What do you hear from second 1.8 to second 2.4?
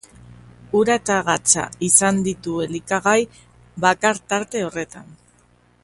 izan